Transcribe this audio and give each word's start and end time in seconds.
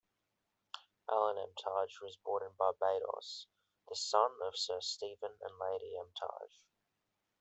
Alan 1.11 1.35
Emtage 1.37 2.01
was 2.01 2.17
born 2.25 2.41
in 2.41 2.55
Barbados, 2.57 3.45
the 3.87 3.95
son 3.95 4.31
of 4.43 4.57
Sir 4.57 4.81
Stephen 4.81 5.37
and 5.39 5.59
Lady 5.59 5.93
Emtage. 5.95 6.63